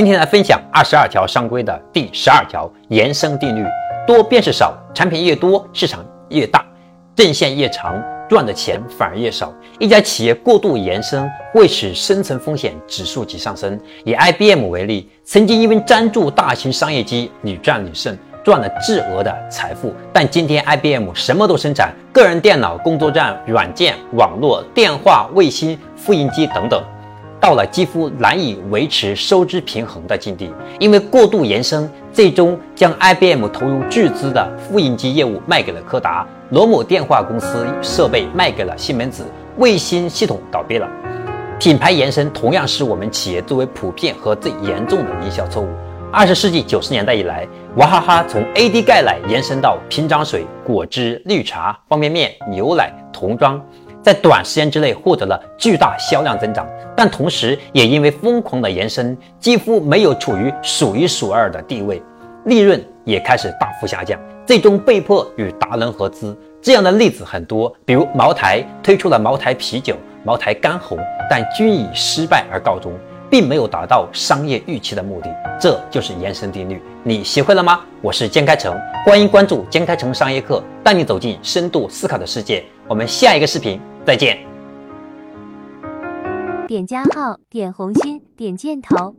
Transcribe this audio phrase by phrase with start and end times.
[0.00, 3.62] 今天来分享二十二条商规的第十二条延伸定律：
[4.06, 6.64] 多便是少，产品越多，市场越大，
[7.14, 9.52] 阵线越长，赚的钱反而越少。
[9.78, 13.78] 一家企业过度延伸会使生存风险指数级上升。
[14.06, 19.92] 以 IBM 为例，曾经因为专注大型商业机，屡战屡胜，赚了巨额的财富。
[20.14, 26.82] 但今天 IBM 什么都生产，个人电脑、工作站、软件、网络、电话、卫星、复印机等等。
[27.40, 39.24] 到了几乎难以维持收支平衡的境地，因为过度延伸，最终将 IBM 投入巨资的复印机业务卖给了柯达，罗姆电话公司设备卖给了西门子，
[39.56, 40.86] 卫星系统倒闭了。
[41.58, 45.68] 品牌延伸同样是我们企业最为普遍和最严重的营销错误。
[46.12, 53.62] 二十世纪九十年代以来，娃哈哈从 AD 钙奶延伸到瓶装水、果汁、绿茶、方便面、牛奶、童装。
[54.02, 62.02] 在短时间之内获得了巨大销量增长，但同时也因为疯狂的延伸，几乎没有处于数一数二的地位，
[62.46, 66.36] 利润也开始大幅下降，最终被迫与达人合资。
[66.62, 70.98] 这样的例子很多，比如茅台推出了茅台啤酒、茅台干红，
[71.28, 72.92] 但均以失败而告终，
[73.30, 75.34] 并没有达到商业预期的目的。
[75.60, 77.80] 这就是延伸定律，你学会了吗？
[78.02, 82.64] 我是江开成，欢迎关注江开成商业课，带你走进深度思考的世界。
[82.88, 83.80] 我们下一个视频。
[84.02, 84.38] 再见。
[86.66, 89.14] 点加号，点红心，点箭头。